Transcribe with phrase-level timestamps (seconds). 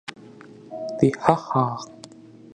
[0.99, 1.83] The Ha Ha!